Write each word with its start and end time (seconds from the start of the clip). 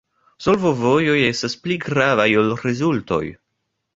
Solvovojoj 0.45 1.17
estas 1.25 1.57
pli 1.67 1.77
gravaj 1.85 2.27
ol 2.45 2.51
rezultoj. 2.65 3.23